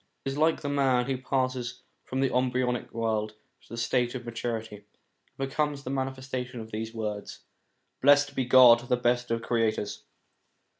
[0.25, 4.25] It is like the man who passes from the embryonic world to the state of
[4.25, 4.85] maturity, and
[5.37, 10.01] becomes the manifestation of these words:* Blessed be God, the best of Creators.'